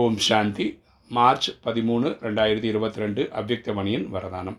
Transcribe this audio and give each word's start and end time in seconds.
ஓம் 0.00 0.16
சாந்தி. 0.26 0.64
March 1.10 1.46
பதிமூணு 1.64 2.06
ரெண்டாயிரத்தி 2.24 2.68
இருபத்தி 2.70 2.98
ரெண்டு 3.02 3.22
அவ்யக்தமணியின் 3.40 4.06
வரதானம். 4.14 4.56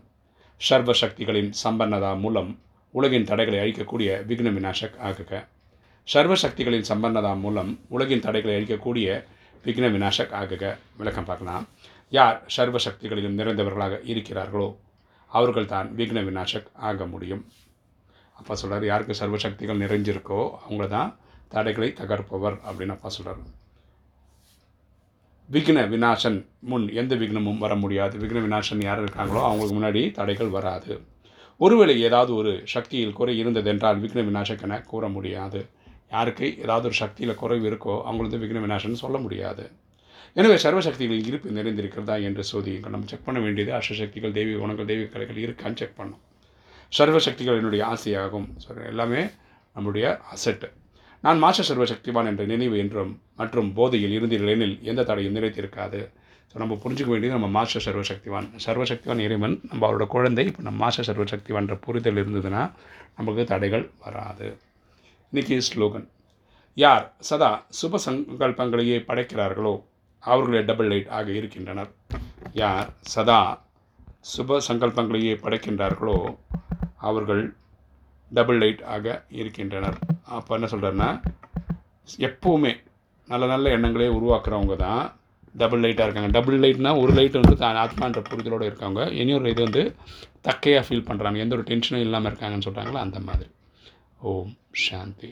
சர்வ 0.62 0.94
சக்திகளின் 1.00 1.50
சம்பன்னதா 1.64 2.12
மூலம் 2.22 2.52
உலகின் 2.92 3.26
தடைகளை 3.30 3.58
அழிக்கக்கூடிய 3.64 4.10
விக்ன 4.30 4.52
விநாசக் 4.58 4.96
ஆகுக. 5.08 5.42
சர்வ 6.04 6.36
சக்திகளின் 6.44 6.86
சம்பன்னதா 6.92 7.34
மூலம் 7.42 7.72
உலகின் 7.96 8.24
தடைகளை 8.28 8.56
அழிக்கக்கூடிய 8.60 9.18
விக்ன 9.66 9.90
விநாசக் 9.96 10.34
ஆகுக. 10.42 10.64
விளக்கம் 11.02 11.28
பார்க்கலாம். 11.32 11.68
யார் 12.10 12.40
சர்வ 12.58 12.84
சக்திகளிலும் 12.88 13.38
நிறைந்தவர்களாக 13.42 14.00
இருக்கிறார்களோ 14.14 14.70
அவர்கள் 15.32 15.72
தான் 15.74 15.90
விக்ன 16.00 16.26
விநாசக் 16.30 16.72
ஆக 16.92 17.10
முடியும். 17.16 17.44
அப்பா 18.40 18.56
சொல்கிறார் 18.64 18.90
யாருக்கு 18.92 19.20
சர்வ 19.24 19.38
சக்திகள் 19.48 19.84
நிறைஞ்சிருக்கோ 19.86 20.42
அவங்கள 20.64 20.90
தான் 20.98 21.14
தடைகளை 21.56 21.92
தகர்ப்பவர் 22.02 22.60
அப்படின்னு 22.70 22.98
அப்பா 22.98 23.10
சொல்கிறார் 23.10 23.44
விக்ன 25.52 25.80
விநாசன் 25.90 26.38
முன் 26.60 26.86
எந்த 26.94 27.16
விக்னமும் 27.16 27.58
வர 27.58 27.76
முடியாது. 27.76 28.18
விக்ன 28.18 28.42
விநாசன் 28.42 28.82
யார் 28.82 29.02
இருக்காங்களோ 29.04 29.42
அவங்களுக்கு 29.48 29.76
முன்னாடி 29.76 30.12
தடைகள் 30.12 30.48
வராது. 30.48 31.02
ஒருவேளை 31.58 32.02
ஏதாவது 32.02 32.36
ஒரு 32.36 32.62
சக்தியில் 32.66 33.14
குறை 33.14 33.34
இருந்ததென்றால் 33.44 34.00
விக்ன 34.04 34.24
விநாசக்கென 34.30 34.84
கூற 34.84 35.08
முடியாது. 35.08 35.70
யாருக்கு 36.10 36.58
ஏதாவது 36.62 36.86
ஒரு 36.86 36.94
சக்தியில் 36.94 37.36
குறைவு 37.36 37.70
இருக்கோ 37.72 38.02
அவங்களுக்கு 38.04 38.38
விக்ன 38.38 38.62
விநாசன் 38.66 39.04
சொல்ல 39.04 39.18
முடியாது. 39.18 39.66
எனவே 40.34 40.56
சர்வசக்திகளின் 40.56 41.28
இருப்பு 41.28 41.50
நிறைந்திருக்கிறதா 41.50 42.16
என்று 42.24 42.44
சோதியுங்கள் 42.52 42.94
நம்ம 42.96 43.06
செக் 43.06 43.24
பண்ண 43.24 43.40
வேண்டியது 43.40 43.72
அஷ்டசக்திகள் 43.72 44.32
தெய்வீக 44.32 44.58
குணங்கள் 44.58 44.86
தெய்வீக 44.86 45.12
கலைகள் 45.12 45.44
இருக்கான்னு 45.46 45.76
செக் 45.76 45.96
பண்ணும் 45.96 46.24
சர்வசக்திகள் 46.98 47.60
என்னுடைய 47.60 47.84
ஆசையாகும். 47.86 48.48
சரி, 48.58 48.82
எல்லாமே 48.86 49.22
நம்முடைய 49.74 50.20
அசெட்டு 50.32 50.68
நான் 51.26 51.40
மாச 51.44 51.64
சர்வசக்திவான் 51.68 52.28
என்ற 52.30 52.44
நினைவு 52.52 52.76
என்றும் 52.82 53.12
மற்றும் 53.40 53.70
போதையில் 53.78 54.16
இருந்தீர்களெனில் 54.18 54.74
எந்த 54.90 55.06
தடையும் 55.10 55.36
நிறைத்திருக்காது. 55.38 56.00
ஸோ 56.50 56.56
நம்ம 56.62 56.74
புரிஞ்சுக்க 56.84 57.10
வேண்டியது 57.14 57.36
நம்ம 57.36 57.48
மாஸ்டர் 57.56 57.84
சர்வசக்திவான். 57.86 58.48
சர்வசக்திவான் 58.66 59.22
இறைவன் 59.26 59.56
நம்ம 59.70 59.82
அவரோட 59.88 60.06
குழந்தை 60.16 60.44
இப்போ 60.50 60.64
நம்ம 60.68 60.80
மாஸ்டர் 60.84 61.08
சர்வசக்திவான்ற 61.10 61.76
புரிதல் 61.86 62.20
இருந்ததுன்னா 62.22 62.64
நமக்கு 63.18 63.44
தடைகள் 63.52 63.86
வராது. 64.04 64.48
இன்னைக்கு 65.32 65.58
ஸ்லோகன். 65.70 66.06
யார் 66.78 67.06
சதா 67.30 67.52
சுப 67.80 68.00
சங்கல்பங்களையே 68.06 69.00
படைக்கிறார்களோ 69.10 69.76
அவர்களே 70.24 70.62
டபுள் 70.70 70.92
லைட் 70.94 71.12
ஆக 71.20 71.28
இருக்கின்றனர். 71.40 71.92
யார் 72.62 72.90
சதா 73.16 73.40
சுப 74.34 74.60
சங்கல்பங்களையே 74.68 75.36
படைக்கின்றார்களோ 75.46 76.18
அவர்கள் 77.10 77.44
டபுள் 78.32 78.62
லைட் 78.66 78.84
ஆக 78.98 79.18
இருக்கின்றனர். 79.42 80.00
அப்போ 80.28 80.52
என்ன 80.58 80.68
சொல்கிறேன்னா 80.72 81.10
எப்போவுமே 82.30 82.74
நல்ல 83.28 83.46
நல்ல 83.48 83.70
எண்ணங்களே 83.78 84.10
உருவாக்குறவங்க 84.18 84.76
தான் 84.76 85.04
டபுள் 85.56 85.84
லைட்டாக 85.84 86.06
இருக்காங்க. 86.06 86.30
டபுள் 86.38 86.60
லைட்னா 86.60 86.92
ஒரு 87.02 87.12
லைட் 87.14 87.38
வந்து 87.42 87.56
தான் 87.58 87.80
ஆத்மான்ற 87.84 88.22
புரிதலோடு 88.30 88.66
இருக்காங்க. 88.66 89.02
இனியொரு 89.22 89.52
இது 89.54 89.62
வந்து 89.64 89.84
தக்கையாக 90.48 90.84
ஃபீல் 90.88 91.08
பண்ணுறாங்க 91.10 91.38
எந்த 91.38 91.56
ஒரு 91.56 91.66
டென்ஷனும் 91.70 92.04
இல்லாமல் 92.06 92.30
இருக்காங்கன்னு 92.32 92.68
சொல்கிறாங்களோ 92.68 93.00
அந்த 93.06 93.20
மாதிரி. 93.20 93.50
ஓம் 94.22 94.54
சாந்தி. 94.72 95.32